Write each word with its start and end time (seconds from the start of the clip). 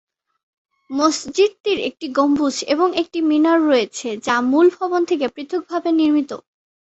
মসজিদটির 0.89 1.79
একটি 1.89 2.07
গম্বুজ 2.17 2.55
এবং 2.73 2.87
একটি 3.01 3.19
মিনার 3.29 3.59
রয়েছে 3.65 4.07
যা 4.25 4.35
মূল 4.51 4.67
ভবন 4.77 5.01
থেকে 5.09 5.25
পৃথকভাবে 5.35 5.89
নির্মিত। 5.99 6.31